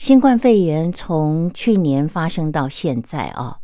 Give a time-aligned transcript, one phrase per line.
[0.00, 3.60] 新冠肺炎从去年发生到现在啊，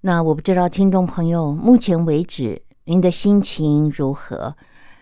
[0.00, 4.56] 那我不知道听众朋友目前为止您的心情如何？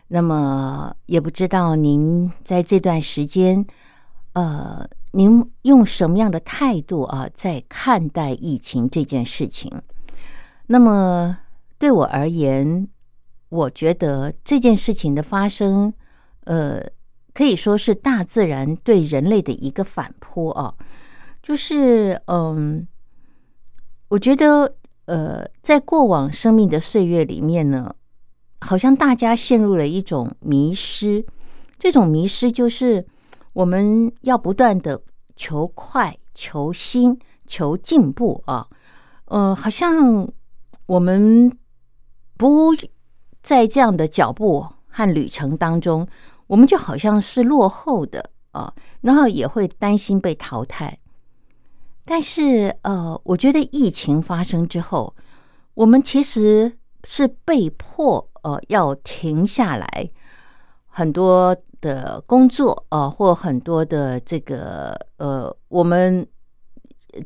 [0.08, 3.64] 那么也不知道您在这段时间，
[4.32, 9.70] 呃，您用什么样的态度啊，在看待疫情这件事情？
[10.66, 11.38] 那么
[11.78, 12.88] 对我而言，
[13.50, 15.94] 我觉得这件事情的发生，
[16.42, 16.82] 呃。
[17.34, 20.74] 可以说是大自然对人类的一个反扑啊，
[21.42, 22.86] 就是嗯，
[24.08, 27.94] 我觉得呃，在过往生命的岁月里面呢，
[28.60, 31.24] 好像大家陷入了一种迷失，
[31.78, 33.06] 这种迷失就是
[33.54, 35.02] 我们要不断的
[35.34, 38.68] 求快、求新、求进步啊，
[39.24, 40.30] 呃，好像
[40.84, 41.50] 我们
[42.36, 42.74] 不
[43.42, 46.06] 在这样的脚步和旅程当中。
[46.52, 48.70] 我们就好像是落后的啊，
[49.00, 50.98] 然后也会担心被淘汰。
[52.04, 55.16] 但是呃，我觉得疫情发生之后，
[55.72, 56.70] 我们其实
[57.04, 60.10] 是被迫呃要停下来
[60.88, 66.26] 很多的工作呃，或很多的这个呃我们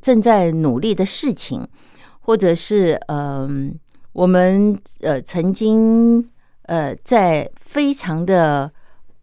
[0.00, 1.66] 正在努力的事情，
[2.20, 3.76] 或者是嗯
[4.12, 6.30] 我们呃曾经
[6.62, 8.70] 呃在非常的。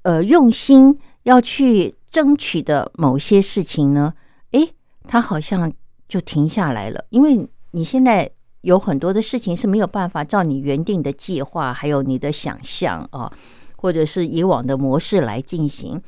[0.03, 4.13] 呃，用心要去争取的某些事情呢，
[4.51, 4.69] 诶，
[5.05, 5.71] 它好像
[6.07, 8.29] 就停下来了，因为你现在
[8.61, 13.31] 有很多的事情是没有办法照你原定的计划，还有你的想象啊，
[13.77, 16.01] 或者是以往的模式来进行，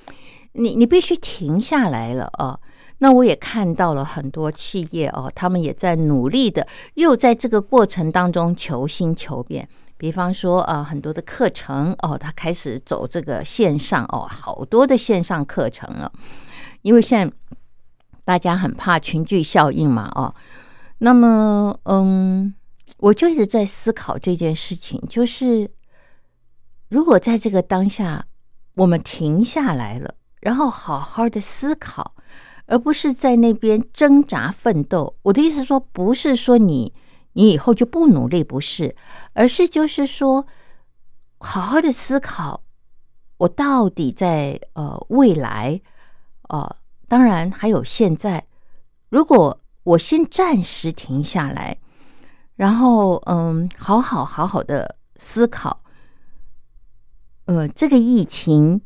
[0.54, 2.60] 你你必须停下来了啊。
[3.00, 9.68] 那我也看到了很多企业哦，他们也在努力的，又在这个过程当中求新求变。
[9.98, 16.12] 比方说啊，很多的课程哦，他开始走这个线上哦，好多的线上课程了。
[16.82, 17.34] 因为现在
[18.26, 20.36] 大家很怕群聚效应嘛，哦，
[20.98, 22.54] 那么嗯，
[22.98, 25.72] 我就一直在思考这件事情，就是
[26.90, 28.26] 如果在这个当下
[28.76, 32.16] 我们停下来了，然后好好的思考，
[32.66, 35.16] 而不是在那边挣扎奋斗。
[35.24, 36.94] 我的意思说，不是说你。
[37.38, 38.96] 你以后就不努力，不是，
[39.34, 40.48] 而是就是说，
[41.40, 42.64] 好好的思考，
[43.40, 45.82] 我到底在呃未来，
[46.48, 46.78] 呃，
[47.10, 48.46] 当然还有现在，
[49.10, 51.78] 如果我先暂时停下来，
[52.56, 55.82] 然后嗯，好好好好的思考，
[57.48, 58.80] 呃，这个疫情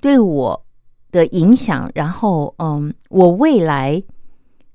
[0.00, 0.64] 对我
[1.10, 4.00] 的影响，然后嗯，我未来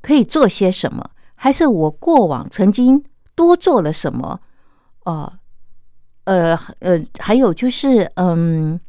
[0.02, 3.06] 可以做些什么，还是我过往曾经。
[3.46, 4.40] 多做了什么？
[5.04, 5.34] 哦，
[6.26, 8.80] 呃呃，还有就是，嗯，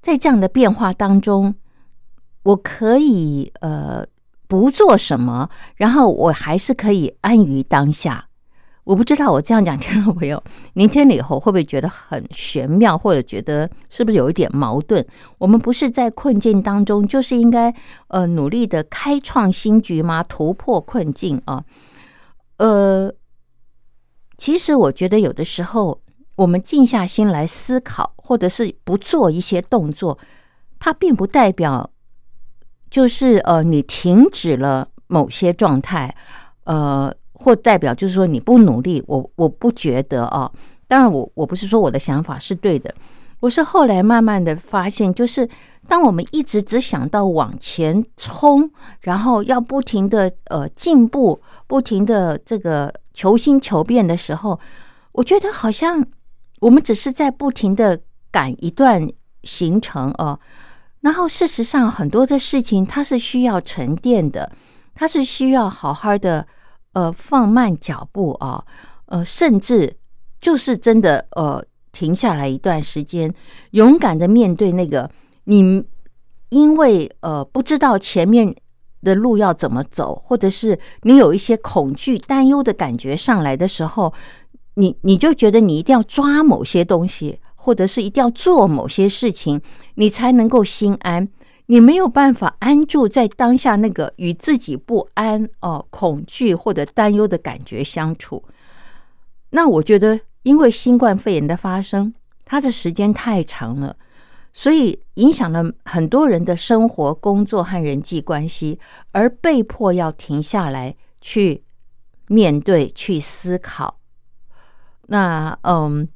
[0.00, 1.54] 在这样的变化当中，
[2.44, 4.06] 我可以呃
[4.48, 8.26] 不做什么，然后我还是可以安于当下。
[8.84, 10.42] 我不知道我这样讲，听众朋友，
[10.72, 15.06] 您听了以后会不会觉得很玄妙，或者觉得是不是有一点矛盾？
[15.36, 17.72] 我们不是在困境当中，就是应该
[18.08, 20.22] 呃努力的开创新局吗？
[20.22, 21.62] 突破困境啊？
[22.56, 23.12] 呃。
[24.40, 26.00] 其实我觉得有的时候，
[26.34, 30.18] 我们静下心来思考，或者是不做一些动作，
[30.78, 31.90] 它并不代表
[32.90, 36.16] 就是呃你停止了某些状态，
[36.64, 39.04] 呃，或代表就是说你不努力。
[39.06, 40.50] 我我不觉得啊。
[40.88, 42.94] 当然，我我不是说我的想法是对的，
[43.40, 45.46] 我是后来慢慢的发现，就是
[45.86, 48.70] 当我们一直只想到往前冲，
[49.02, 52.90] 然后要不停的呃进步，不停的这个。
[53.20, 54.58] 求新求变的时候，
[55.12, 56.06] 我觉得好像
[56.60, 58.00] 我们只是在不停的
[58.30, 59.06] 赶一段
[59.42, 60.40] 行程哦。
[61.02, 64.50] 然后事实上，很多的事情它是需要沉淀的，
[64.94, 66.46] 它是需要好好的
[66.94, 68.64] 呃放慢脚步啊，
[69.04, 69.98] 呃，甚至
[70.40, 71.62] 就是真的呃
[71.92, 73.30] 停下来一段时间，
[73.72, 75.10] 勇敢的面对那个
[75.44, 75.84] 你
[76.48, 78.56] 因为呃不知道前面。
[79.02, 84.12] 的路要怎么走，或者是你有一些恐惧、担忧的感觉上来的时候，
[84.74, 89.60] 你你就觉得你一定要抓某些东西，或者是一定要做某些事情，
[89.94, 91.28] 你才能够心安。
[91.66, 98.42] 你没有办法安住在当下那个与自己不安、哦恐惧或者担忧的感觉相处。
[99.50, 102.12] 那我觉得，因为新冠肺炎的发生，
[102.44, 103.94] 它的时间太长了。
[104.52, 108.78] 所以影响了很多人的生活、工作和人际关系，
[109.12, 111.64] 而被迫要停下来去
[112.28, 113.98] 面对、去思考。
[115.06, 116.08] 那嗯，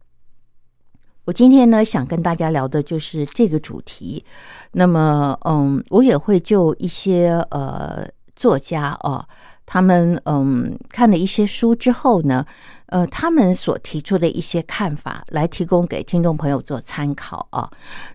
[1.24, 4.24] 我今天呢想跟大家聊的就是这个主题。
[4.72, 9.24] 那么嗯，我也会就一些呃作家哦，
[9.66, 12.44] 他们嗯看了一些书之后呢。
[12.88, 17.68] 呃，他们所提出的一些看法，来提供给听众朋友做参考啊。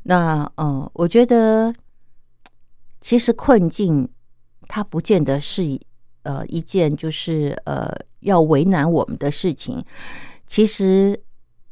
[0.04, 1.74] 那呃，我觉得
[3.02, 4.08] 其实困境
[4.70, 5.78] 它不见得是
[6.24, 7.92] 呃一件就是呃
[8.22, 9.84] 要为难我们的事情，
[10.48, 11.20] 其实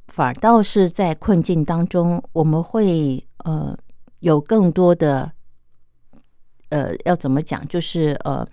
[0.08, 3.78] 反倒是在困境当中，我们会呃
[4.20, 5.32] 有更多的
[6.70, 8.46] 呃要怎么讲，就是呃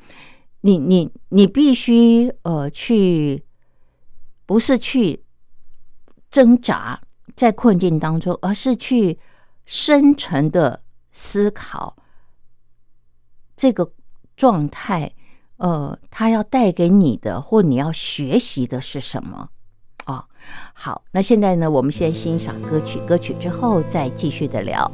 [0.64, 3.44] 你你你必须呃去。
[4.46, 5.24] 不是去
[6.30, 7.00] 挣扎
[7.34, 9.18] 在困境当中，而是去
[9.64, 10.82] 深沉的
[11.12, 11.96] 思考
[13.56, 13.90] 这个
[14.36, 15.14] 状态。
[15.56, 19.48] 呃，他要带给你的，或你要学习的是什么？
[20.04, 20.26] 哦，
[20.74, 24.92] 好，那现在呢，我们先欣赏歌曲，歌曲之后再继续的聊。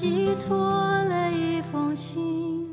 [0.00, 2.72] 寄错了一封信，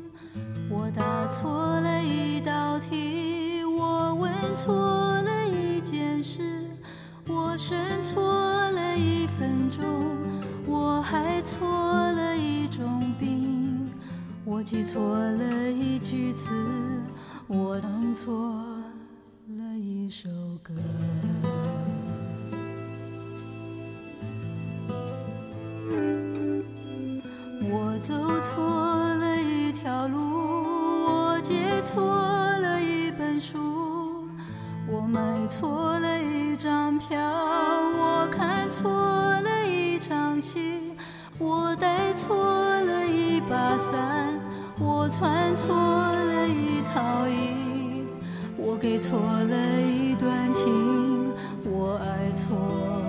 [0.70, 1.50] 我答错
[1.80, 6.64] 了一道题，我问错了一件事，
[7.26, 9.84] 我生错了一分钟，
[10.66, 13.90] 我还错了一种病，
[14.44, 16.54] 我记错了一句词，
[17.48, 18.62] 我唱错
[19.48, 20.28] 了一首
[20.62, 20.72] 歌。
[27.68, 30.18] 我走错了一条路，
[31.04, 34.28] 我借错了一本书，
[34.88, 40.92] 我买错了一张票，我看错了一场戏，
[41.38, 44.34] 我带错了一把伞，
[44.78, 48.04] 我穿错了一套衣，
[48.56, 51.32] 我给错了一段情，
[51.64, 53.05] 我爱错。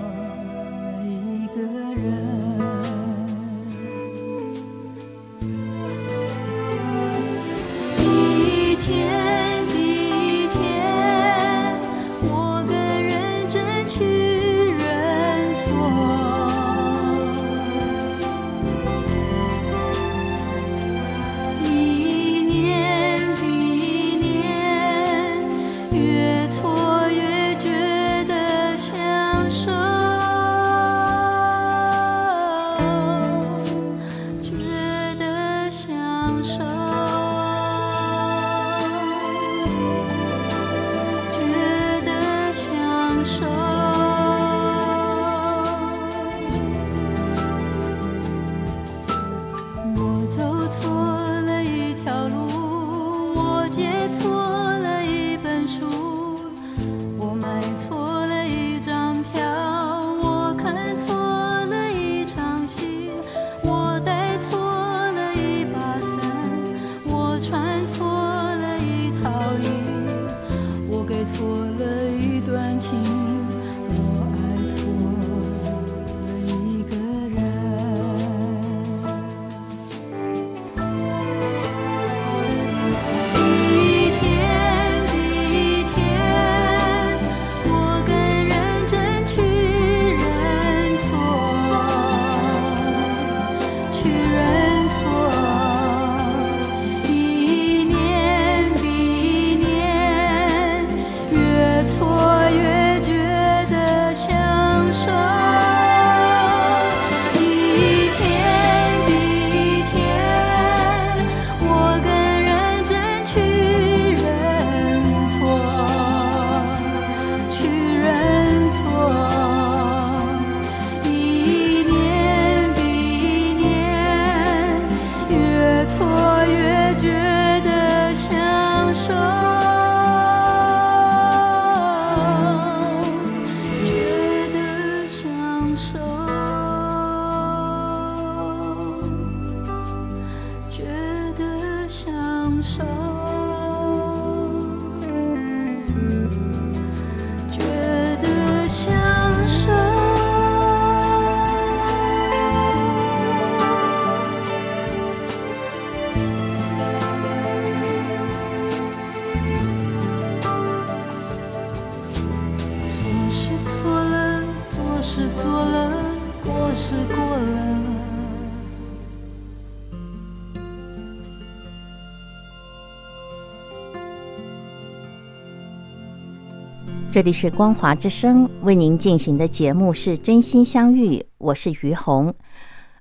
[177.18, 182.32] 这里是光华之声为您进行的节目是真心相遇，我是于红。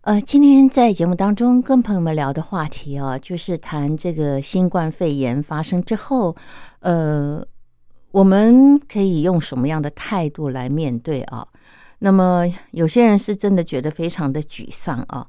[0.02, 6.36] 呃，今天在节目当中跟朋友们聊的话题啊，就是谈这个新冠肺炎发生之后，
[6.80, 7.46] 呃，
[8.10, 11.48] 我们可以用什么样的态度来面对啊？
[12.00, 15.28] 那么有些人是真的觉得非常的沮丧啊。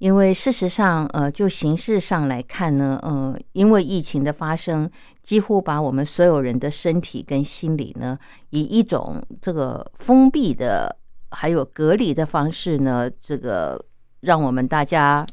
[0.00, 4.90] 因为事实上，呃，就形式上来看呢，呃，因为疫情的发生，
[5.22, 10.96] 几乎把我们所有人的身体跟心理呢，以一种这个封闭的，
[11.32, 13.78] 还有隔离的方式呢，这个
[14.20, 15.26] 让我们大家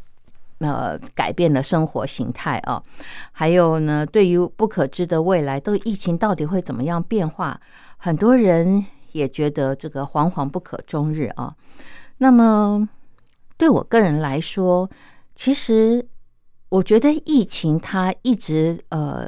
[0.59, 2.83] 呃改变了生活形态啊。
[3.31, 7.57] 还有呢，对于不可知的未来，都疫情到底会怎么样变化，
[7.95, 11.55] 很多人也觉得这个惶惶不可终日啊。
[12.17, 12.89] 那么。
[13.57, 14.89] 对我个人来说，
[15.35, 16.07] 其实
[16.69, 19.27] 我觉得疫情它一直呃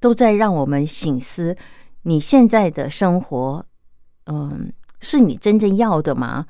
[0.00, 1.56] 都在让我们醒思：
[2.02, 3.64] 你现在的生活，
[4.26, 6.46] 嗯，是你真正要的吗？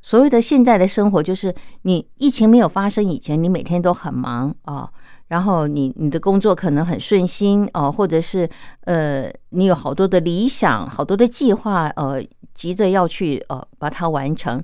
[0.00, 4.90] 所谓的现在的生活，就是你疫情没有发生以前，你每天都很忙啊，
[5.28, 12.20] 然后你你的工作可能很顺心哦，或者是呃，你有好多的理想、好多的计划，呃，
[12.52, 14.60] 急着要去呃把它完成，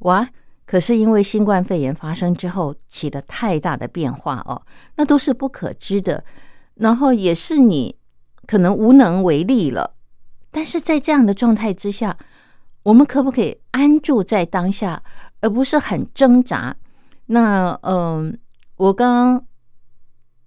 [0.00, 0.28] 哇！
[0.70, 4.62] 可是因为新冠肺炎发生之后起了太大的变化哦，
[4.94, 6.22] 那都是不可知的，
[6.74, 7.96] 然后也是你
[8.46, 9.94] 可能无能为力了。
[10.52, 12.16] 但是在这样的状态之下，
[12.84, 15.02] 我们可不可以安住在当下，
[15.40, 16.76] 而不是很挣扎？
[17.26, 18.38] 那嗯，
[18.76, 19.44] 我刚刚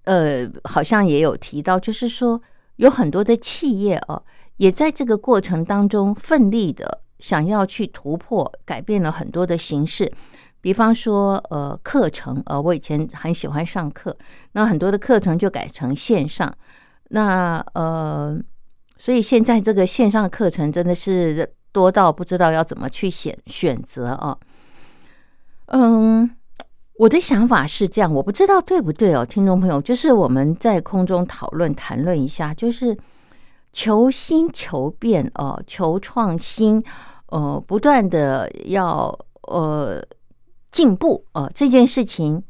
[0.05, 2.41] 呃好像也有提到，就是说
[2.77, 4.23] 有很多的企业哦，
[4.55, 7.01] 也在这个过程当中奋力的。
[7.23, 10.11] 想要去突破，改变了很多的形式，
[10.59, 14.13] 比方说，呃，课程，呃，我以前很喜欢上课，
[14.51, 16.53] 那很多的课程就改成线上，
[17.11, 18.37] 那呃，
[18.97, 24.37] 所以现在这个线上课程真的是多到不知道要怎么去选选择啊。
[25.67, 26.29] 嗯，
[26.95, 32.97] 我的想法是这样，我不知道对不对哦，听众朋友，就是我们在空中讨论谈论一下，就是
[33.71, 36.83] 求新求变哦，求创新。
[37.33, 39.09] 呃，不断的要
[39.47, 39.99] 呃
[40.71, 42.43] 进步呃，这件事情，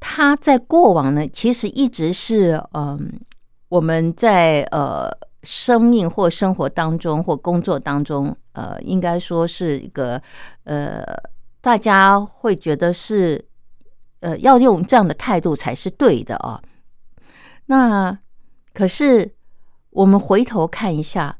[0.00, 3.20] 它在过往呢，其实一直是嗯，
[3.68, 5.10] 我们在呃
[5.42, 10.22] 生命或生活当中或工作当中，呃，应该说是一个
[10.64, 11.04] 呃，
[11.60, 13.44] 大家会觉得是
[14.20, 16.62] 呃要用这样的态度才是对的啊。
[17.66, 18.18] 那
[18.72, 19.34] 可是
[19.90, 21.38] 我们回头看一下，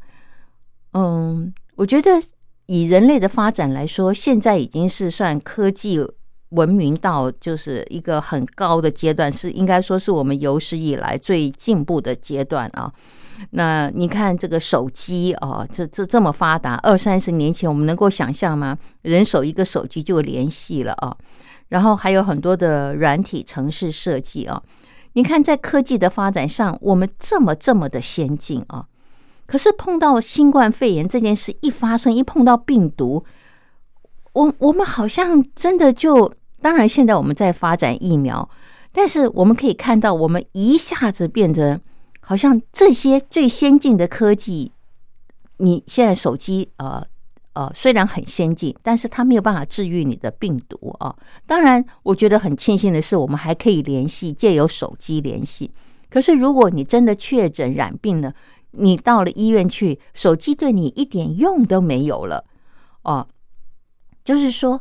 [0.93, 2.11] 嗯，我觉得。
[2.69, 5.99] 以人类的发展来说，现在已经是算科技
[6.51, 12.93] 文明到就是一个很高的阶段，是应该说是我们有史以来最进步的阶段啊。
[13.53, 18.77] 那你看这个手机啊，这这这么发达，二三十年前我们能够想象吗？
[19.01, 21.17] 人手一个手机就联系了啊。
[21.69, 24.63] 然后还有很多的软体城市设计啊。
[25.15, 28.85] 你看在科技的发展上，我们这么这么的先进啊。
[29.49, 33.25] 可是碰到新冠肺炎这件事一发生，一碰到病毒，
[34.35, 36.33] 我我们好像真的就……
[36.61, 38.51] 当然，现在我们在发展疫苗，
[38.93, 41.81] 但是我们可以看到，我们一下子变得
[42.21, 44.73] 好像这些最先进的科技，
[45.59, 47.07] 你现在手机呃
[47.53, 51.15] 呃虽然很先进，但是它没有办法治愈你的病毒啊。
[51.47, 55.71] 当然，我觉得很庆幸的是，我们还可以联系，借由手机联系。
[56.11, 58.35] 可是，如果你真的确诊染病了，
[58.73, 62.45] 你到了医院去，手机对你一点用都没有了，
[63.03, 63.27] 哦，
[64.25, 64.81] 就是说，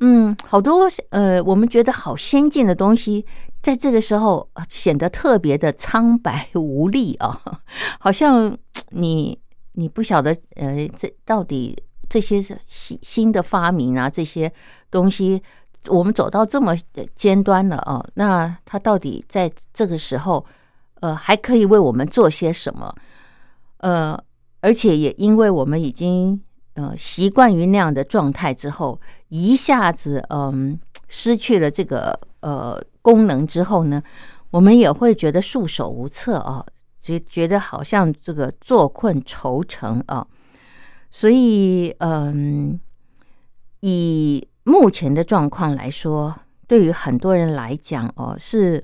[0.00, 3.24] 嗯，好多呃，我们觉得好先进的东西，
[3.62, 7.40] 在这个时候显得特别的苍白无力啊，
[8.00, 8.56] 好像
[8.90, 9.38] 你
[9.72, 11.76] 你不晓得，呃，这到底
[12.08, 14.52] 这些新新的发明啊，这些
[14.90, 15.40] 东西，
[15.86, 16.76] 我们走到这么
[17.14, 20.44] 尖端了啊，那它到底在这个时候，
[21.00, 22.92] 呃，还可以为我们做些什么？
[23.82, 24.18] 呃，
[24.60, 26.42] 而且也因为我们已经
[26.74, 34.02] 呃习惯于那样的状态之后，一下子嗯失去了这个呃功能之后呢，
[34.50, 36.64] 我们也会觉得束手无策啊，
[37.00, 40.26] 觉觉得好像这个坐困愁城啊。
[41.10, 42.80] 所以嗯，
[43.80, 46.34] 以目前的状况来说，
[46.66, 48.82] 对于很多人来讲哦，是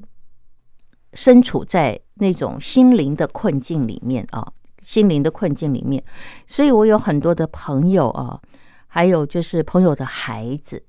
[1.14, 4.52] 身处在那种心灵的困境里面啊。
[4.88, 6.02] 心灵的困境里面，
[6.46, 8.40] 所以我有很多的朋友啊，
[8.86, 10.82] 还有就是朋友的孩子，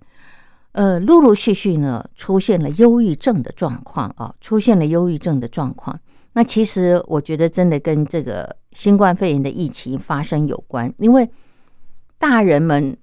[0.72, 6.00] 呃，陆陆续续呢出现了忧郁症的状况啊，出现了忧郁症的状况。
[6.32, 11.29] 那其实我觉得真的跟这个新冠肺炎的疫情发生有关，因为
[12.18, 12.98] 大人们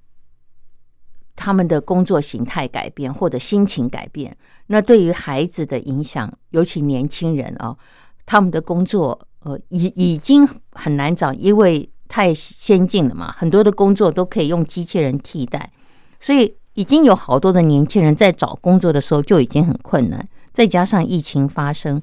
[1.35, 4.35] 他们的工作形态改变或者心情改变，
[4.69, 7.77] 那对于孩子的影响，尤其年轻人啊，
[8.25, 15.71] 他们的工作呃已已经很难找，因为太先进了嘛，很多的工作都可以用机器人替代，
[16.19, 22.03] 所以已经有好多的年轻人在找工作的时候就已经很困难，再加上疫情发生。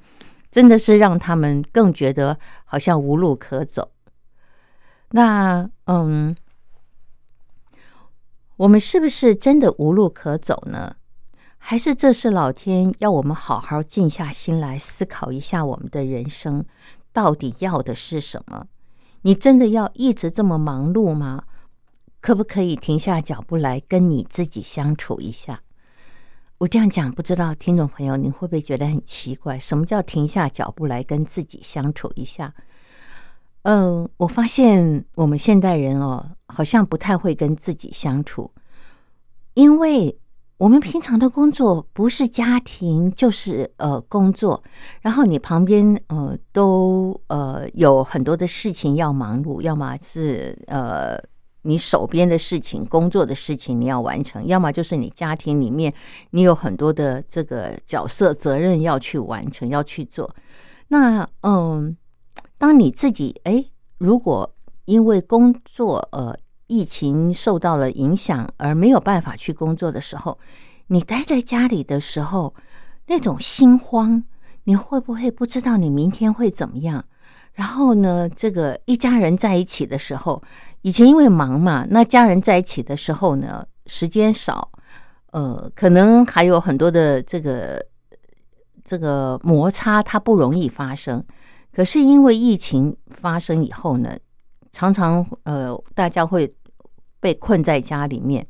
[0.51, 3.89] 真的是让他们更觉得好像无路可走。
[5.09, 6.35] 那嗯，
[8.57, 10.95] 我们是不是真的无路可走呢？
[11.57, 16.63] 还是这是老天要我们好好静下心来思考一下我们的人生
[17.13, 18.67] 到底要的是什么？
[19.21, 21.43] 你真的要一直这么忙碌吗？
[22.19, 25.61] 可不可以停下脚步来跟你自己相处一下？
[26.57, 29.59] 我这样讲，不知道听众朋友你会不会觉得很奇怪？
[29.59, 32.53] 什么叫停下脚步来跟自己相处一下？
[33.63, 38.51] 嗯，我发现我们现代人哦，好像不太会跟自己相处，
[39.53, 40.17] 因为
[40.63, 44.63] 我们平常的工作不是家庭就是呃工作，
[45.01, 51.21] 然后你旁边呃都呃有很多的事情要忙碌，要么是呃。
[51.65, 55.93] 你手边的事情、工作的事情你要完成，要么就是你家庭里面
[56.31, 60.29] 你有很多的这个角色责任要去完成、要去做。
[60.89, 61.95] 那嗯，
[62.57, 63.63] 当你自己哎，
[63.97, 66.35] 如果因为工作呃
[66.67, 70.37] 疫情受到了影响而没有办法去工作的时候，
[70.87, 72.53] 你待在家里的时候，
[73.07, 74.23] 那种心慌，
[74.63, 77.05] 你会不会不知道你明天会怎么样？
[77.53, 80.41] 然后呢，这个一家人在一起的时候。
[80.81, 84.69] 以前因为忙嘛，那家人在一起的时候呢，时间少，
[85.31, 87.81] 呃，可能还有很多的这个
[88.83, 91.23] 这个摩擦，它不容易发生。
[91.71, 94.17] 可是因为疫情发生以后呢，
[94.73, 96.53] 常常呃，大家会
[97.21, 98.45] 被困在家里面。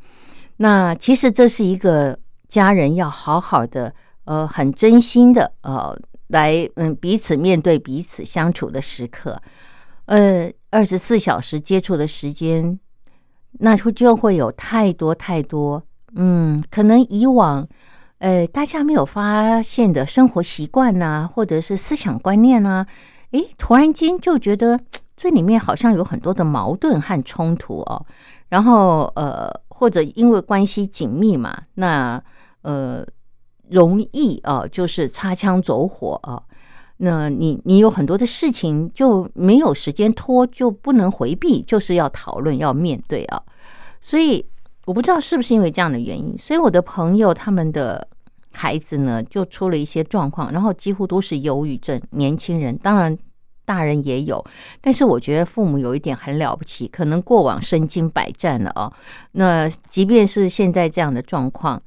[0.58, 3.94] 那其实这是一个家人要好好的，
[4.26, 5.96] 呃，很真心的，呃，
[6.30, 9.40] 来嗯彼此面对彼此相处的时刻。
[10.06, 12.80] 呃，二十四小时接触的时间，
[13.60, 15.84] 那就会有太多太多，
[16.16, 17.68] 嗯，可能以往，
[18.20, 22.86] 呃，大家没有发现的生活习惯呐，或者是思想观念呐，
[23.32, 24.80] 诶，突然间就觉得
[25.16, 28.06] 这里面好像有很多的矛盾和冲突哦。
[28.50, 32.22] 然后，呃，或者因为关系紧密嘛，那
[32.62, 33.06] 呃，
[33.70, 36.42] 容易啊，就是擦枪走火啊。
[36.98, 43.42] 那你你有很多的事情就没有时间拖，就不能回避，就是要讨论要面对啊。
[44.00, 44.46] 所以
[44.86, 48.08] 我不知道是不是因为这样的原因，所以我的朋友他们的
[48.52, 52.00] 孩子呢就出了一些状况，然后几乎都是忧郁症。
[52.12, 53.18] 年轻人当然
[53.66, 54.44] 大人也有，
[54.82, 58.92] 但是我觉得父母有一点很了不起，可能过往身经百战了哦。
[59.34, 61.82] 那即便是现在这样的状况，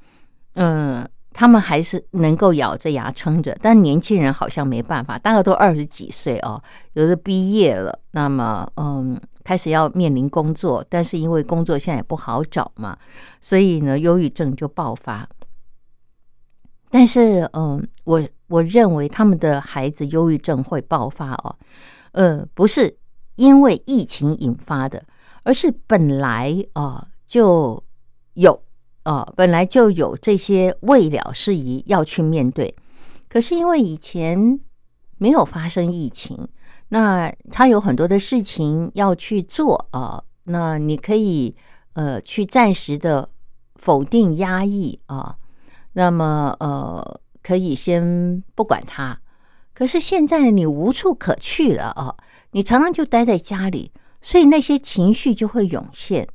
[0.54, 1.06] 嗯。
[1.38, 6.58] 他们还是能够咬着牙撑着，但年轻人好像没办法，大概都二十几岁哦，
[6.94, 12.96] 有的毕业了，那么嗯，开始要面临工作，但是因为工作现在也不好找嘛，
[13.42, 15.28] 所以呢，忧郁症就爆发。
[16.88, 21.56] 但是嗯，我我认为他们的孩子忧郁症会爆发哦，
[22.12, 22.96] 呃，不是
[23.37, 25.04] 因为疫情引发的，
[25.44, 27.82] 而是本来啊就
[28.35, 28.62] 有。
[29.04, 32.74] 哦，本来就有这些未了事宜要去面对，
[33.28, 34.59] 可是因为以前
[35.18, 36.37] 没有发生疫情，
[36.88, 40.20] 那他有很多的事情要去做啊。
[40.42, 41.54] 那你可以
[41.92, 43.28] 呃去暂时的
[43.76, 45.37] 否定压抑啊，
[45.92, 49.20] 那么呃可以先不管他。
[49.72, 52.16] 可是现在你无处可去了啊，
[52.52, 56.26] 你常常就待在家里，所以那些情绪就会涌现。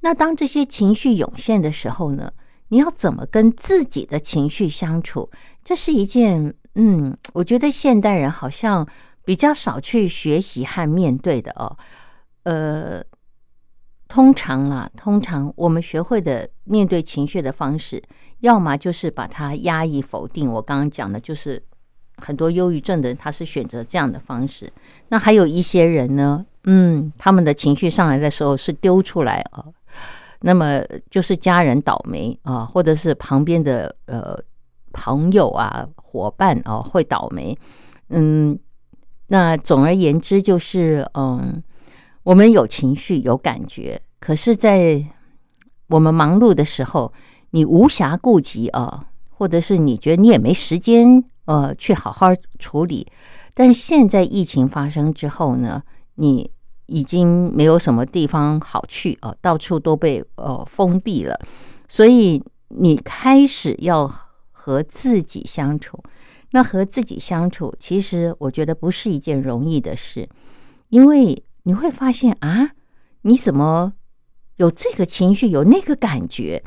[0.00, 2.32] 那当这些情绪涌现的时候呢？
[2.68, 5.30] 你要怎么跟自己的情绪相处？
[5.62, 8.84] 这是一件，嗯，我觉得现代人好像
[9.24, 11.78] 比较少去学习和面对的哦。
[12.42, 13.04] 呃，
[14.08, 18.02] 通常啦，通常我们学会的面对情绪的方式，
[18.40, 20.50] 要么就是把它压抑否定。
[20.50, 21.62] 我刚刚讲的就是
[22.16, 24.72] 很多忧郁症的人，他是选择这样的方式。
[25.08, 29.72] 那还有一些人呢，嗯，他们的情绪上来的时候是丢出来哦。
[30.40, 34.38] 那么就是家人倒霉啊，或者是旁边的呃
[34.92, 37.56] 朋友啊、伙伴啊会倒霉。
[38.10, 38.56] 嗯，
[39.28, 41.62] 那总而言之就是嗯，
[42.22, 45.04] 我们有情绪有感觉，可是，在
[45.88, 47.12] 我们忙碌的时候，
[47.56, 53.06] 你无暇顾及啊，或者是你觉得你也没时间呃去好好处理。
[53.54, 55.82] 但现在疫情发生之后呢，
[56.16, 56.50] 你
[56.84, 61.34] 已经没有什么地方好去啊，到处都被呃封闭了，
[61.88, 64.06] 所以你开始要
[64.52, 65.98] 和自己相处。
[66.50, 70.28] 那和自己相处，其实我觉得不是一件容易的事，
[70.90, 72.72] 因为你会发现啊，
[73.22, 73.94] 你怎么
[74.56, 76.62] 有这个情绪，有那个感觉？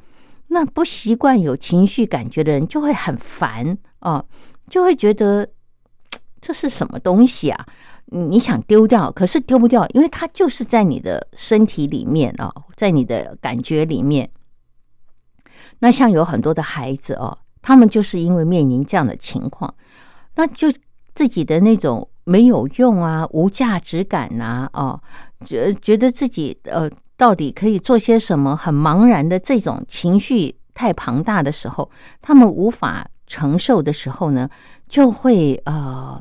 [0.49, 4.23] 那不习惯有情绪感觉的人就会很烦啊，
[4.69, 5.47] 就会觉得
[6.41, 7.65] 这是什么东西啊？
[8.12, 14.29] 你想丢掉，可是丢不掉，因为它就是在你的身体里面啊，在你的感觉里面。
[15.79, 19.73] 那像有很多的孩子哦，他们就是因为面临这样的情况，
[20.35, 20.73] 那就
[21.13, 24.99] 自己的那种没有用啊、无价值感呐，哦，
[25.45, 26.89] 觉觉得自己呃。
[27.19, 28.56] 到底可以做些什么？
[28.56, 34.49] 很茫然的这种情绪太庞大的时候，他们无法承受的时候呢，
[34.88, 36.17] 就会呃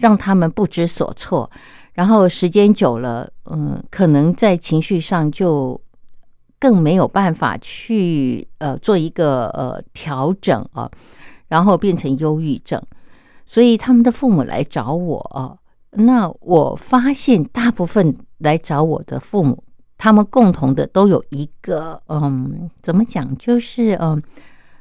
[0.00, 1.48] 让他们不知所措。
[1.92, 5.80] 然后时间久了，嗯，可能在情绪上就
[6.58, 10.90] 更没有办法去呃做一个呃调整啊，
[11.46, 12.82] 然后变成忧郁症。
[13.46, 15.60] 所以他们的父母来找我，
[15.92, 19.64] 那我发现大部分来找我的父母。
[20.02, 23.36] 他们共同的都有一个，嗯，怎么讲？
[23.36, 24.18] 就是嗯，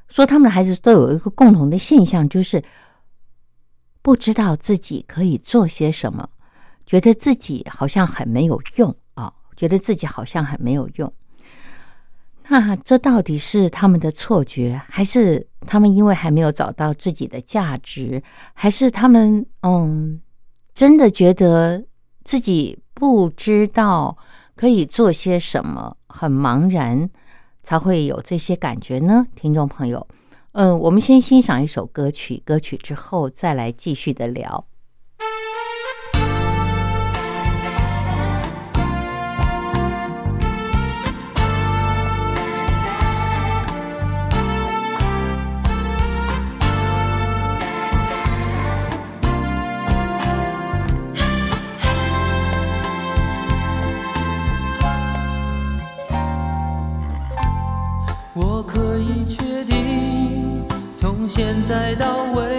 [0.08, 2.64] 说他们的孩子都有一个共同的现象，就是
[4.02, 6.30] 不知道自己可以做些什么，
[6.86, 11.12] 觉得自己好像很没有用啊，觉得自己好像很没有用。
[12.48, 20.22] 那这到底是他们的错觉，还是他们因为还没有找到自己的价值，还是他们嗯，
[20.80, 21.84] 真的觉得
[22.24, 24.16] 自己不知道？
[24.56, 25.98] 可以做些什么？
[26.08, 27.10] 很茫然，
[27.62, 29.28] 才会有这些感觉呢？
[29.36, 30.08] 听众朋友，
[30.54, 34.66] 嗯，我们先欣赏一首歌曲，歌曲之后再来继续的聊。
[61.30, 62.59] 现在到未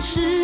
[0.00, 0.39] 是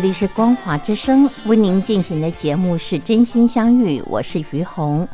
[0.00, 5.06] 这里是光华之声，为您进行的节目是真心相遇，我是于红。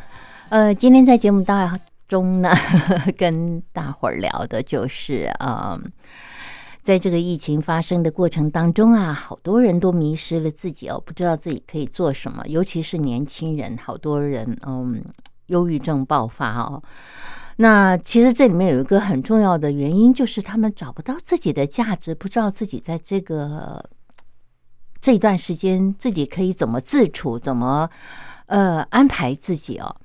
[0.48, 2.52] 呃，今天在节目当中呢，
[3.18, 5.76] 跟大伙儿聊的就是啊、
[6.82, 15.02] 在这个疫情发生的过程当中啊，好多人都迷失了自己哦，不知道自己可以做什么，尤其是年轻人，好多人嗯，
[15.46, 16.80] 忧郁症爆发哦。
[17.56, 23.84] 那其实这里面有一个很重要的原因，就是他们找不到自己的价值，不知道自己在这个
[25.00, 27.88] 这一段时间自己可以怎么自处，怎么
[28.46, 29.96] 呃安排自己哦。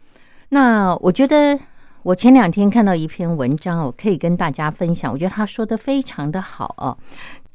[0.50, 1.60] 那我觉得
[2.04, 6.98] 我前两天看到一篇文章，我可以跟大家分享，我觉得他说的非常的好哦。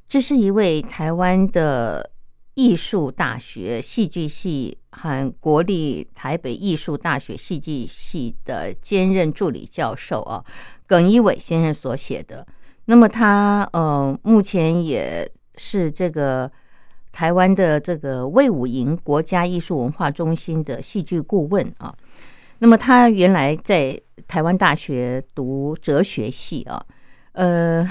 [0.08, 2.10] 这是一位台湾的
[2.54, 10.44] 艺术大学戏剧系和国立台北艺术大学戏剧系的兼任助理教授啊，
[10.86, 12.46] 耿一伟先生所写的。
[12.86, 16.50] 那么他呃，目前也是这个
[17.16, 21.94] 台湾的这个魏武营国家艺术文化中心的戏剧顾问啊。
[22.58, 23.98] 那么他原来在
[24.28, 26.84] 台湾大学读哲学系啊，
[27.32, 27.90] 呃，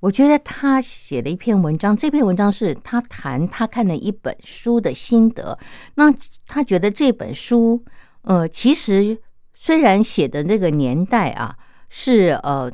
[0.00, 5.58] 我觉得他写了一篇文章，这篇文章是他谈他看了一本书的心得。
[5.94, 6.12] 那
[6.46, 7.82] 他觉得这本书，
[8.20, 9.16] 呃，其实
[9.54, 11.56] 虽然写的那个年代啊
[11.88, 12.70] 是呃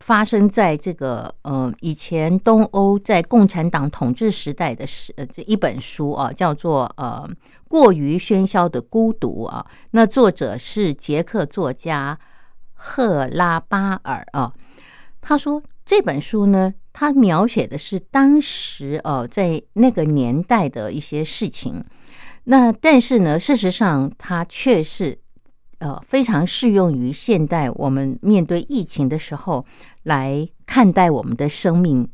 [0.00, 7.28] 发生在这个呃以前东欧在共产党统治时代的时呃这一本书啊，叫做呃
[7.68, 9.66] 过于喧嚣的孤独啊。
[9.90, 12.18] 那作者是捷克作家
[12.72, 14.52] 赫拉巴尔啊。
[15.20, 21.84] 他说这本书呢，他描写的是当时呃在那个年代的一些事情。
[22.44, 25.18] 那但是呢，事实上他却是
[25.78, 29.64] 呃非常适用于现代我们面对疫情的时候
[30.02, 32.08] 来看待我们的生命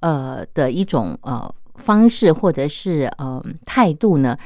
[0.00, 4.36] 呃的一种呃方式或者是呃态度呢，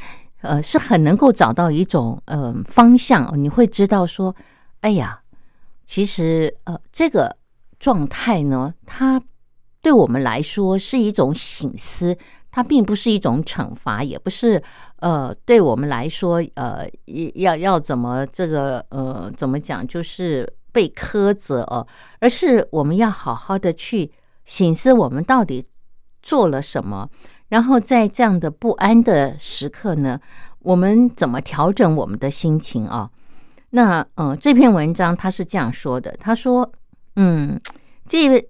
[0.40, 4.35] 呃是很能够找到一种呃方向，你会知道说，
[4.80, 5.20] 哎呀，
[5.85, 7.37] 其实呃这个
[7.78, 9.20] 状态呢，它
[9.80, 12.16] 对我们来说是一种醒思，
[12.54, 14.62] 它并不是一种惩罚，也不是
[15.00, 16.88] 呃对我们来说呃
[17.34, 21.84] 要要怎么这个呃怎么讲，就是被苛责哦，
[22.20, 24.08] 而是我们要好好的去
[24.44, 25.66] 醒思我们到底
[26.22, 27.10] 做了什么，
[27.48, 30.20] 然后在这样的不安的时刻呢，
[30.60, 33.10] 我们怎么调整我们的心情啊？
[33.70, 36.70] 那呃这篇文章他是这样说的，他说
[37.16, 37.60] 嗯
[38.06, 38.46] 这个。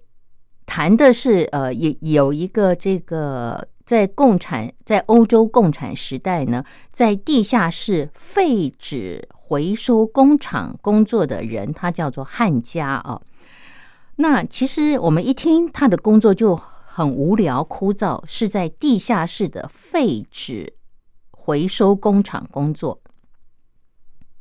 [0.67, 13.21] 谈的是呃，有有一个这个在共产在欧洲共产时代呢，在地下室废纸回收工厂工作的人，他叫做汉家啊。
[14.15, 20.73] 那其实我们一听他的工作就很无聊枯燥，是在地下室的废纸
[21.31, 22.99] 回收工厂工作。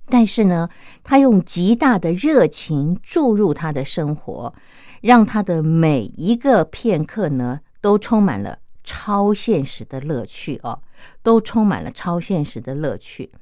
[0.06, 0.68] 但是呢，
[1.02, 4.54] 他用极大的热情注入他的生活。
[5.00, 10.80] 让他的每一个片刻呢，都充满了超现实的乐趣哦，
[11.22, 13.32] 都充满了超现实的乐趣。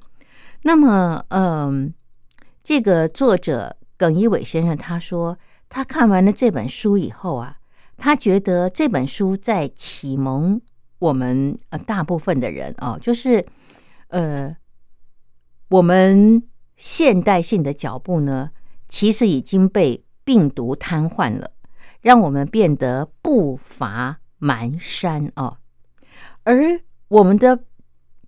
[0.63, 1.93] 那么，嗯，
[2.63, 5.37] 这个作者耿一伟先生他说，
[5.69, 7.57] 他看完了这本书以后啊，
[7.97, 10.59] 他觉得这本书在启蒙
[10.99, 13.45] 我们呃大部分的人哦，就是
[14.07, 14.55] 呃，
[15.67, 16.41] 我们
[16.77, 18.51] 现代性的脚步呢，
[18.87, 21.51] 其实已经被病毒瘫痪了。
[22.01, 25.57] 让我们变得步伐蹒跚哦，
[26.43, 27.63] 而我们的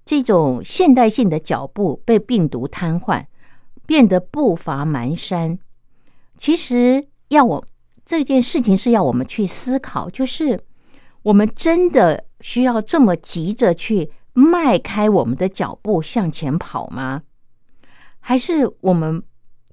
[0.06, 3.25] 这种现代性的脚步被病毒瘫痪，
[3.86, 5.60] 变得步伐蹒跚。
[6.38, 7.67] 其实要我
[8.06, 10.63] 这件事情是要我们去思考，就是
[11.23, 17.23] 我们真的需要这么急着去迈开我们的脚步向前跑吗？
[18.19, 19.23] 还是我们？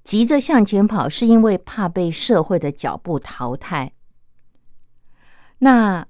[0.05, 3.93] 急着向前跑，是因为怕被社会的脚步淘汰。
[5.59, 6.05] 那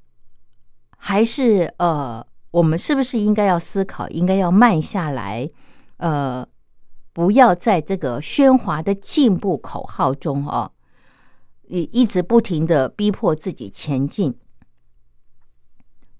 [1.04, 5.50] 还是呃，我们是不是应该要思考，应该要慢下来？
[5.96, 6.46] 呃，
[7.12, 10.70] 不要在这个喧哗的进步口号中哦，
[11.62, 14.38] 一一直不停的逼迫自己前进。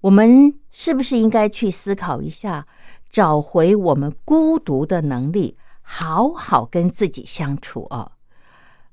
[0.01, 2.67] 我们是不是应该去思考一下，
[3.09, 5.57] 找回我们孤独的能力？
[5.81, 8.11] 好好跟自己相处啊。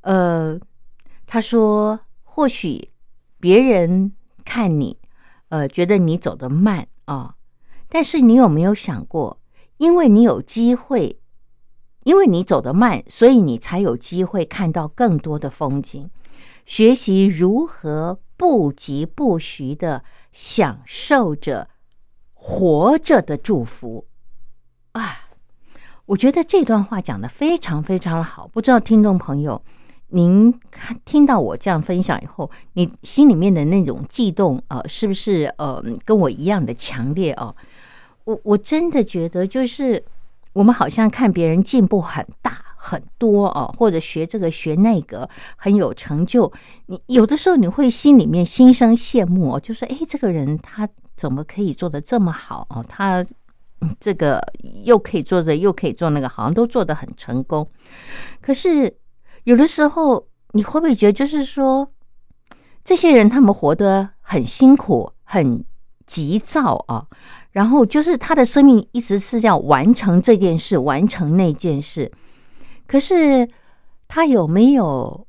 [0.02, 0.56] 呃，
[1.26, 2.92] 他说，或许
[3.40, 4.12] 别人
[4.44, 4.99] 看你，
[5.50, 7.36] 呃，觉得你走得慢啊，
[7.88, 9.38] 但是你有没有想过，
[9.76, 11.20] 因为你有机会，
[12.04, 16.08] 因为你走得慢，所以你才有机会看到更多的风景，
[16.64, 21.68] 学习如何不疾不徐的享受着
[22.32, 24.06] 活着的祝福
[24.92, 25.28] 啊！
[26.06, 29.62] 我觉得这段话讲的非常非常的好，不知道听众朋友
[30.10, 37.54] 您看听到我这样分享以后，你心里面的那种悸动呃，是不是呃跟我一样的强烈哦？
[38.24, 40.02] 我我真的觉得就是
[40.52, 46.52] 我们好像看别人进步很大很多哦，或者学这个学那个很有成就，
[46.86, 52.84] 你有的时候你会心里面心生羡慕哦，就是哎，这个人他怎么可以做的这么好哦？
[52.88, 53.24] 他。
[53.98, 54.38] 这个
[54.84, 57.66] 又可以做这，又可以做那个，好像都做得很成功。
[58.38, 58.94] 可是
[59.50, 61.90] 有的时候，你会不会觉得，就是说，
[62.84, 65.64] 这些人他们活得很辛苦、很
[66.06, 67.08] 急躁啊？
[67.50, 72.12] 然后就是他的生命一直是要完成这件事、完成那件事。
[72.86, 73.48] 可是
[74.06, 75.26] 他有没有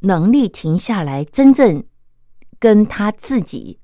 [0.00, 1.82] 能力停下来，真正
[2.58, 3.79] 跟他自己？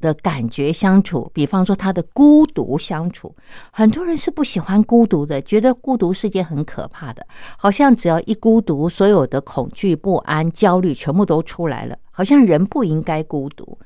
[0.00, 3.34] 的感觉相处，比方说他的孤独相处，
[3.72, 13.78] 很多人是不喜欢孤独的，觉得孤独是件很可怕的，好像只要一孤独，所有的恐惧、不安、焦虑全部都出来了，好像人不应该孤独。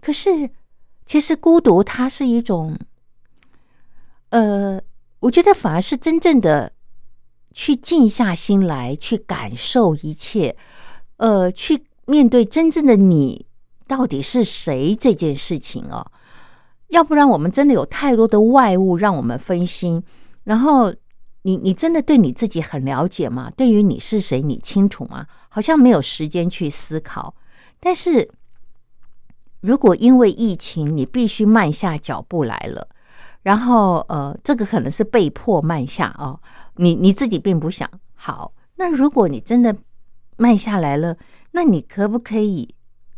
[0.00, 0.50] 可是，
[1.04, 2.78] 其实孤独它是一种，
[4.30, 4.80] 呃，
[5.20, 6.72] 我觉得反而是真正的
[7.52, 10.56] 去静下心来，去感受一切，
[11.16, 13.45] 呃，去面对真正的你。
[13.86, 16.06] 到底是谁这件事情哦？
[16.88, 20.02] 要不然我们真的有太多的外物让我们分心。
[20.44, 20.94] 然后
[21.42, 23.50] 你你真的对你自己很了解吗？
[23.56, 25.26] 对于你是谁，你清楚吗？
[25.48, 27.34] 好像没有时间去思考。
[27.80, 28.30] 但是
[29.60, 32.88] 如果因为疫情，你必须慢下脚步来了，
[33.42, 36.40] 然后呃，这个可能是被迫慢下哦，
[36.76, 38.52] 你你自己并不想好。
[38.76, 39.74] 那如果你真的
[40.36, 41.16] 慢下来了，
[41.52, 42.75] 那你可不可以？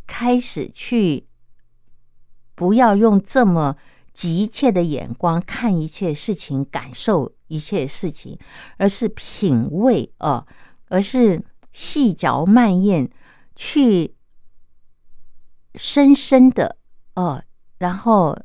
[0.08, 1.28] 开始去，
[2.56, 3.76] 不要用这么
[4.12, 8.36] 急切的眼光看一切事情，感受一切事情，
[8.78, 10.44] 而是品味啊，
[10.88, 13.08] 而是细嚼慢咽，
[13.54, 14.16] 去
[15.74, 16.78] 深深的
[17.14, 17.44] 呃，
[17.78, 18.36] 然后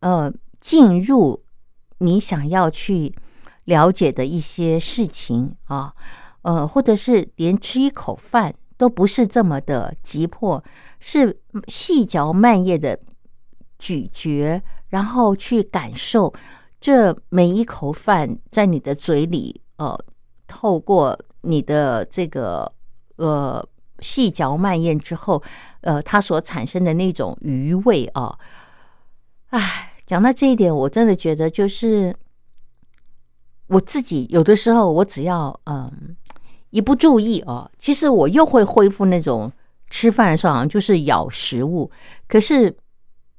[0.00, 1.44] 呃，进入
[1.98, 3.14] 你想要去
[3.64, 5.94] 了解的一些事情啊，
[6.42, 8.54] 呃，或者是连吃一口饭。
[8.78, 10.62] 都不是这么的急迫，
[11.00, 12.98] 是细嚼慢咽的
[13.78, 16.32] 咀嚼，然后去感受
[16.80, 19.98] 这每一口饭在你的嘴里，呃，
[20.46, 22.70] 透过你的这个
[23.16, 23.66] 呃
[24.00, 25.42] 细嚼慢咽之后，
[25.80, 28.38] 呃，它所产生的那种余味啊，
[29.48, 32.14] 哎，讲到这一点，我真的觉得就是
[33.68, 36.14] 我自己有的时候，我只要嗯。
[36.76, 39.50] 一不注意哦，其实我又会恢复那种
[39.88, 41.90] 吃饭的时候就是咬食物，
[42.28, 42.76] 可是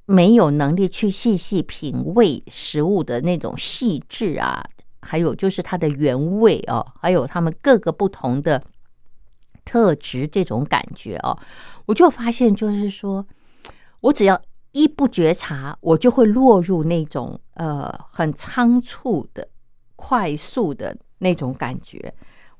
[0.07, 4.65] 没有能力去细细品味食物的那种细致啊，
[5.01, 8.63] 还有就是它的原味哦，还有它们各个不同的
[9.63, 11.37] 特质这种感觉哦，
[11.85, 13.23] 我就发现就是说，
[13.99, 19.47] 我只要一不觉察，我就会落入那种呃很仓促的、
[19.95, 22.11] 快速的那种感觉。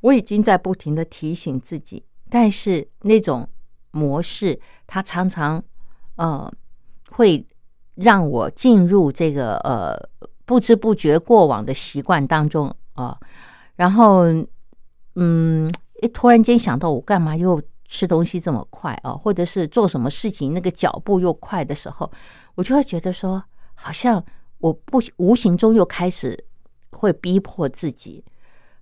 [0.01, 3.47] 我已经在不停的提醒自己，但是那种
[3.91, 5.61] 模式，它常常
[6.17, 6.51] 呃
[7.09, 7.43] 会
[7.95, 9.97] 让我进入这个呃
[10.45, 13.17] 不知不觉过往的习惯当中啊。
[13.75, 14.25] 然后
[15.15, 15.71] 嗯，
[16.01, 22.11] 一突然间想到我干嘛又吃东西这么快啊，或者是做什么事情那个脚步又快的时候，
[22.53, 23.43] 我就会觉得说，
[23.73, 24.23] 好像
[24.59, 26.45] 我不无形中又开始
[26.91, 28.23] 会逼迫自己，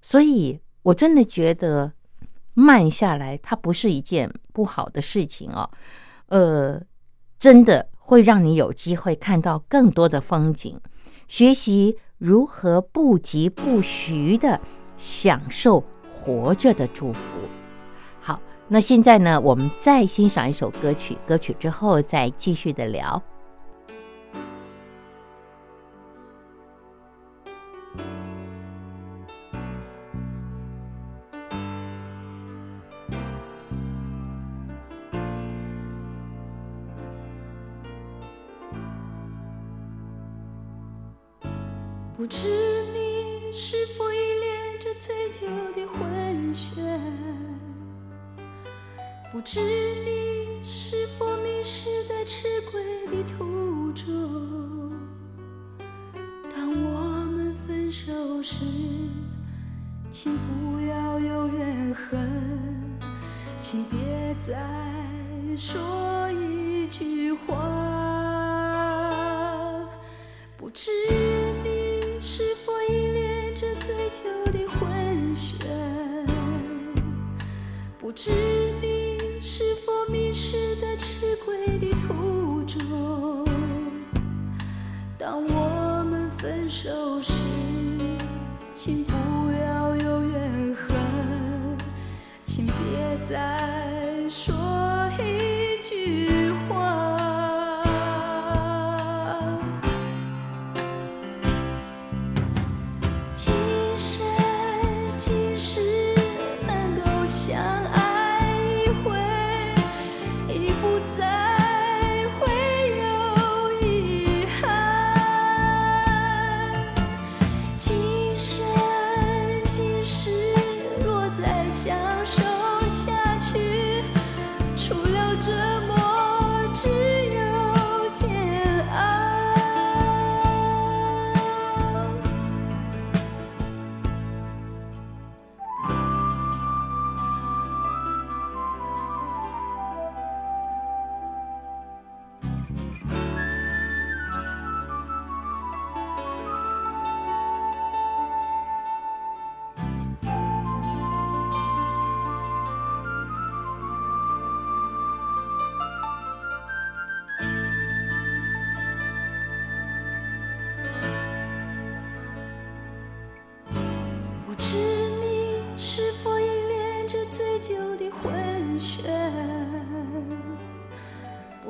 [0.01, 0.59] 所以。
[0.85, 1.93] 我真的觉得
[2.53, 5.67] 慢下来，它不是一件不好的事情哦。
[6.27, 6.79] 呃，
[7.39, 10.79] 真的会让你有机会看到更多的风景，
[11.27, 14.61] 学习如何不急不徐的
[14.95, 17.19] 享受活着的祝福。
[18.21, 23.21] 好，那现在呢，我们再欣赏一首歌曲，歌曲之后再继续的聊。
[42.17, 42.37] 不知
[42.93, 45.45] 你是否依恋着醉酒
[45.75, 46.97] 的昏眩？
[49.33, 54.93] 不知你是否迷失在迟归的途中？
[56.55, 58.63] 当我们分手时，
[60.09, 61.54] 请不要犹豫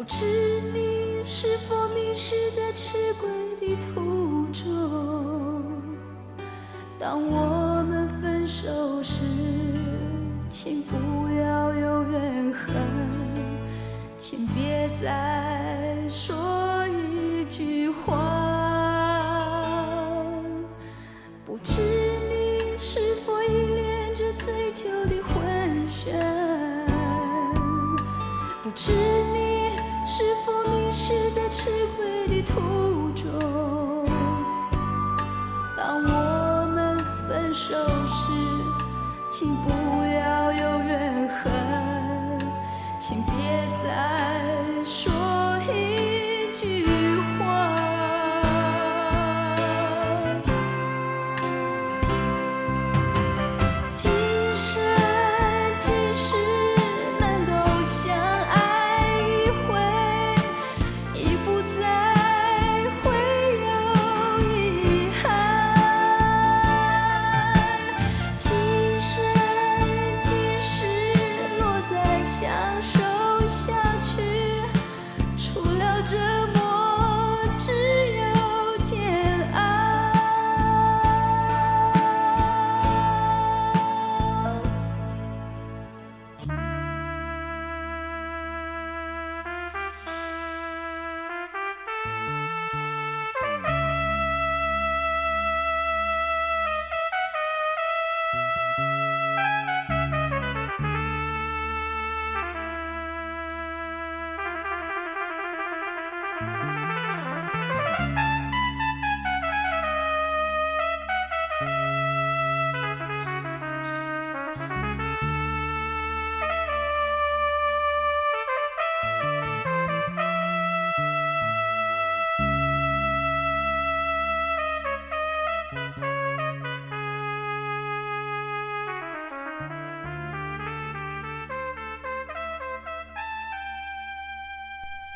[0.08, 3.28] 不知你是否迷失在迟归
[3.60, 5.64] 的途中。
[6.99, 7.64] 当我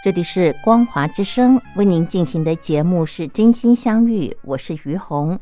[0.10, 5.40] 这里是光华之声为您进行的节目是真心相遇，我是于红。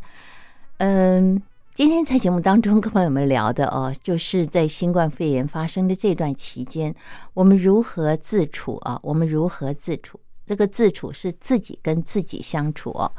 [0.80, 1.41] 嗯，
[1.74, 6.93] 今天在节目当中跟朋友们聊的哦，就是在新冠肺炎发生的这段期间，
[7.34, 8.99] 我们如何自处啊？
[9.03, 10.20] 我们如何自处？
[10.45, 13.09] 这个自处是自己跟自己相处哦。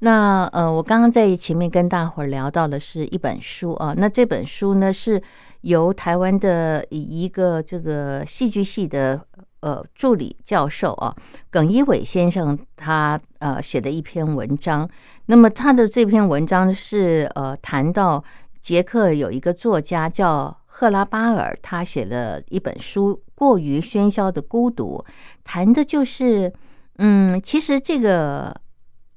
[0.00, 5.22] 那呃，我刚刚在前面跟大伙儿聊到的是一本书啊，那这本书呢是
[5.60, 9.24] 由台湾的一个这个戏剧系的
[9.60, 11.14] 呃助理教授啊
[11.50, 14.88] 耿一伟先生他呃写的一篇文章。
[15.26, 18.22] 那么他的这篇文章是呃谈到
[18.60, 25.04] 捷克有一个作家叫赫拉巴尔，他写了一本书《过于喧嚣的孤独》，
[25.44, 26.52] 谈的就是
[26.98, 28.54] 嗯，其实这个。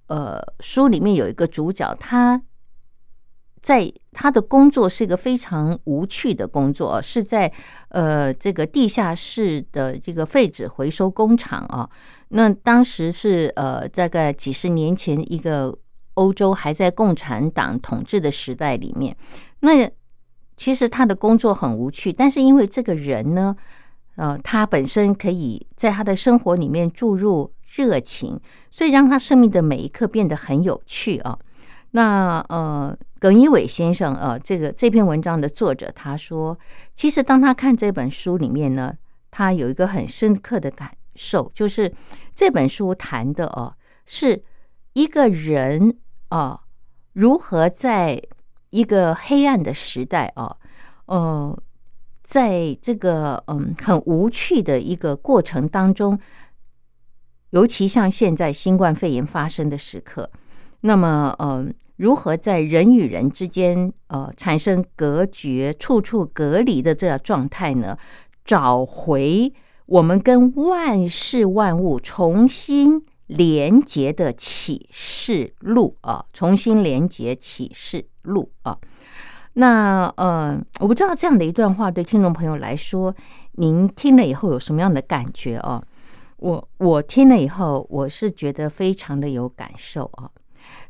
[0.07, 2.41] 呃，书里面有一个主角，他
[3.61, 7.51] 在他的工作是一个非常无趣的工作，是在
[7.89, 11.89] 呃这个地下室的这个废纸回收工厂啊。
[12.29, 15.77] 那当时是呃大概几十年前，一个
[16.15, 19.15] 欧洲还在共产党统治的时代里面。
[19.59, 19.89] 那
[20.57, 23.55] 其实他的工作很无趣，但是因为这个人呢，
[24.15, 27.53] 呃，他本身可以在他的生活里面注入。
[27.73, 28.37] 热情，
[28.69, 31.39] 所以让他生命的每一刻变得很有趣啊。
[31.91, 36.57] 那呃，耿一伟先生呃，这个这篇文章的作者他说，
[36.95, 38.95] 其实当他看这本书里面呢，
[39.29, 41.93] 他有一个很深刻的感受，就是
[42.33, 43.73] 这本书谈的哦，
[44.05, 44.43] 是
[44.93, 45.97] 一个人
[46.29, 46.61] 啊，
[47.13, 48.21] 如何在
[48.69, 50.55] 一个黑暗的时代啊，
[51.07, 51.61] 呃，
[52.23, 56.17] 在这个嗯很无趣的一个过程当中。
[57.49, 60.31] 尤其像现在新冠肺炎发生的时刻，
[60.81, 61.65] 那么呃，
[61.97, 67.97] 如何在人与人之间呃产生隔绝、处处隔离的这样状态呢？
[68.43, 69.53] 找回
[69.85, 76.25] 我们跟万事万物重新连接的启示录啊！
[76.33, 78.77] 重新连接启示录啊！
[79.53, 83.13] 那呃，我不知道这样的一段话对听众朋友来说，
[83.53, 85.83] 您听了以后有什么样的感觉啊？
[86.37, 90.29] 我我听了以后，我是觉得非常的有感受啊，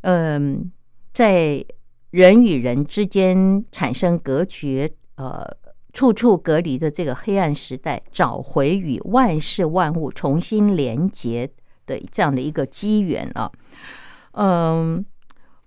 [0.02, 0.72] 嗯，
[1.14, 1.64] 在
[2.10, 5.45] 人与人之间产生隔绝，呃，
[5.93, 11.49] 处处隔离的这个黑暗时代，找回与万事万物重新连接
[11.86, 13.52] 的这样的一个机缘啊，
[14.34, 15.06] 嗯，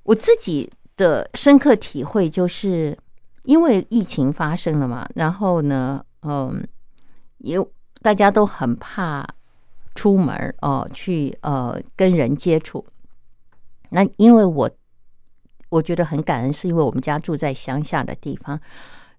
[0.03, 2.97] 我自己的深刻体会就是
[3.45, 6.67] 因为疫情发生了嘛，然后呢，嗯，
[7.39, 7.71] 有
[8.03, 9.27] 大家都很怕。
[9.97, 12.85] 出门哦、去呃跟人接触。
[13.91, 14.71] 那因为我
[15.69, 18.61] 我觉得很感恩，是因为我们家住在乡下的地方。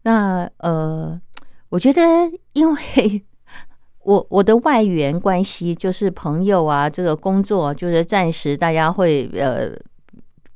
[0.04, 1.20] 那呃，
[1.70, 2.02] 我觉得
[2.54, 3.26] 因为
[4.04, 9.72] 我我的外援关系就是朋友啊，这个工作就是暂时大家会呃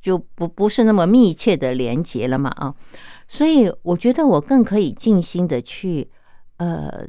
[0.00, 2.74] 就不不是那么密切的连接了嘛啊，
[3.26, 6.08] 所以我觉得我更可以静心的去
[6.58, 7.04] 呃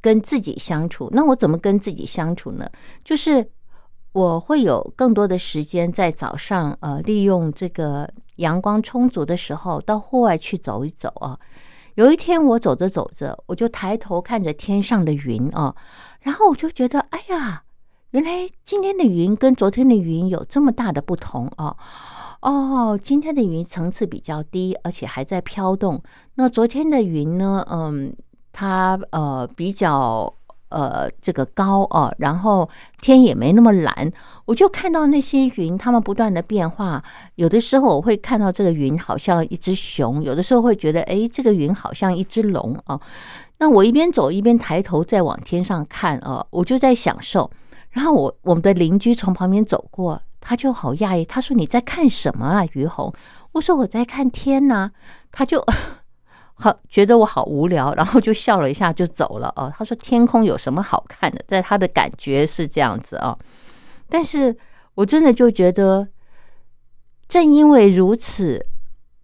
[0.00, 1.08] 跟自己相处。
[1.12, 2.70] 那我怎么跟自己相处呢？
[3.04, 3.46] 就是
[4.12, 11.38] 我会有更多的时间在早上呃利用这个阳光充足的时候到户外去走一走啊。
[11.94, 15.74] 有一天我走着走着，我就抬头看着天上的云啊，
[16.20, 17.64] 然后我就觉得，哎呀，
[18.10, 21.76] 原来今天的云跟昨天的云有这么大的不同啊！
[22.40, 26.02] 哦，今天的云层次比较低，而且还在飘动。
[26.36, 27.62] 那昨天的云呢？
[27.70, 28.14] 嗯，
[28.50, 30.32] 它呃比较
[30.70, 32.68] 呃这个高啊，然后
[33.00, 34.10] 天也没那么蓝。
[34.46, 37.04] 我就看到那些云，它们不断的变化。
[37.34, 43.00] 有的时候我会看到这个云好像一只熊，有的时候会觉得，哎，这个云好像一只龙啊。
[43.58, 47.50] 那我一边走一边抬头再往天上看啊，我就在享受。
[47.90, 53.12] 然后我我们的邻居从旁边走过，他就好讶异，他说：“你在看什么啊，于红？”
[53.52, 54.92] 我说：“我在看天呐。”
[55.32, 55.64] 他就
[56.60, 59.72] 好觉得我好无聊，然后就笑了一下就走了哦。
[59.74, 63.36] 他说：“天空有什么好看的？”在他的感觉是这样子啊。
[64.08, 64.54] 但是
[64.94, 66.06] 我真的就觉得，
[67.26, 68.66] 正因为如此，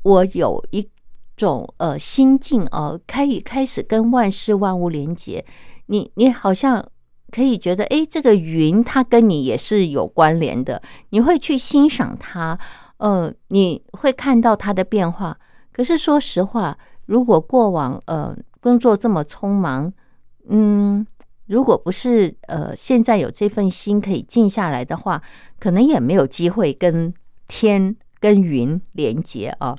[0.02, 0.88] 我有一
[1.36, 5.44] 种呃心境呃，可以开始跟万事万物连接。
[5.86, 6.82] 你你好像
[7.30, 10.80] 可以觉得，哎，这个云它跟你也是有关联的，
[11.10, 12.58] 你会去欣赏它，
[12.96, 15.38] 呃，你会看到它的变化。
[15.72, 19.92] 可是说实话，如果过往呃工作这么匆忙，
[20.48, 21.06] 嗯。
[21.48, 25.22] 如果不是呃，现在有这份心可以静下来的话，
[25.60, 27.14] 可能也没有机会跟
[27.46, 29.76] 天跟云连接啊。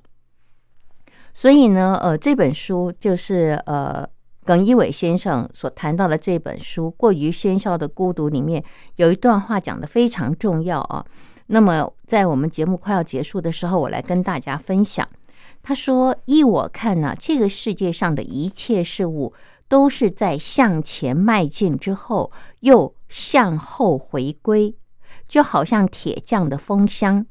[1.34, 4.08] 所以呢，呃，这本书就是呃，
[4.46, 8.64] 耿一伟先生所谈到的这本书《过于喧嚣的孤独》里面
[8.96, 11.06] 有一段话讲的非常重要啊。
[11.48, 15.06] 那么在我们节目快要结束的时候，我来跟大家分享。
[15.68, 19.34] 他说：“依我看呢，这个世界上的一切事物。”
[19.68, 24.74] 都是在向前迈进之后，又向后回归，
[25.28, 27.26] 就好像铁匠的风箱，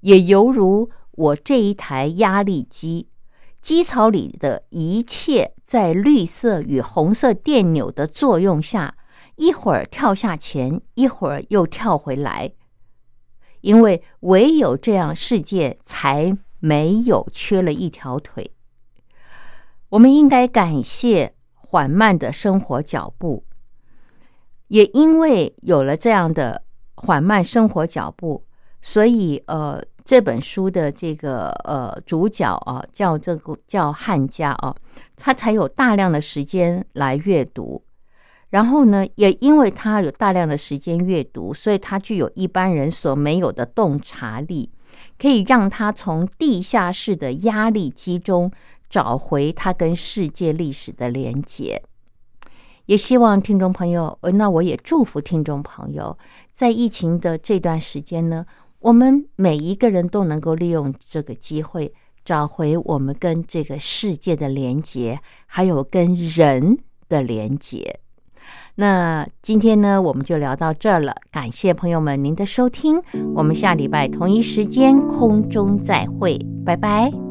[0.00, 3.08] 也犹如我这一台压力机，
[3.62, 8.94] 机槽里的一切在绿色与红色电钮的作用下，
[9.36, 12.52] 一会儿跳下前，一会儿又跳回来，
[13.62, 18.52] 因为唯有这样，世界才没有缺了一条腿。
[19.88, 21.34] 我们应该感谢。
[21.72, 23.44] 缓慢的生活脚步，
[24.66, 26.64] 也因为有了这样的
[26.96, 28.44] 缓慢生活脚步，
[28.82, 34.74] 所以呃，这本书的这个呃主角啊，叫这个叫汉家啊，
[35.14, 37.80] 他才有大量的时间来阅读。
[38.48, 44.72] 然后呢，也因为他有大量的时间阅读，所以他具有一般人所没有的洞察力，
[45.20, 48.50] 可以让他从地下室的压力机中。
[48.90, 51.80] 找回他跟世界历史的连结，
[52.86, 56.18] 也希望听众朋友，那我也祝福听众朋友，
[56.50, 58.44] 在疫情的这段时间呢，
[58.80, 61.94] 我们每一个人都能够利用这个机会，
[62.24, 66.76] 找回我们跟这个世界的连结，还有跟人
[67.08, 68.00] 的连结。
[68.80, 72.98] 那今天呢，我们就聊到这儿了，感谢朋友们您的收听，
[73.34, 77.29] 我们下礼拜同一时间空中再会，拜拜。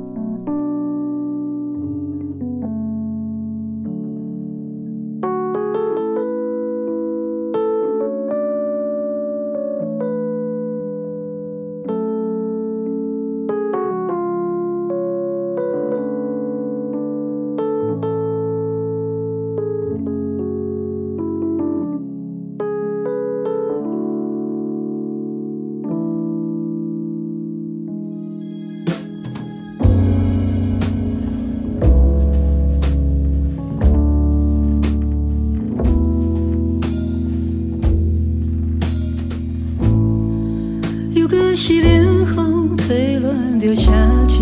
[41.55, 43.93] 是冷风吹乱了城
[44.29, 44.39] 市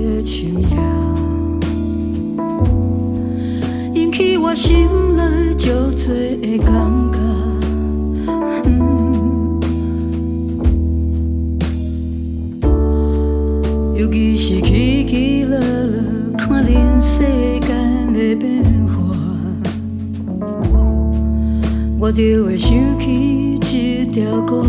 [0.00, 0.76] 的墙角，
[3.94, 6.72] 引起我心内着醉的感
[7.12, 7.18] 觉。
[13.96, 17.22] 尤其是起起落落，看人世
[17.60, 19.14] 间的变化，
[21.98, 24.64] 我就会想起这条歌。